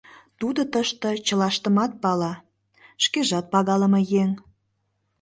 [0.39, 2.33] —Тудо тыште чылаштым пала,
[3.03, 4.31] шкежат пагалыме еҥ.